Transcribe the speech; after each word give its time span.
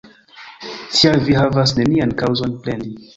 Tial 0.93 1.21
vi 1.27 1.35
havas 1.39 1.73
nenian 1.81 2.15
kaŭzon 2.23 2.57
plendi. 2.65 2.95